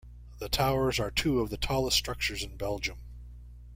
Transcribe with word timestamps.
The 0.39 0.49
towers 0.49 0.99
are 0.99 1.11
two 1.11 1.41
of 1.41 1.51
the 1.51 1.57
tallest 1.57 1.95
structures 1.95 2.41
in 2.43 2.57
Belgium. 2.57 2.97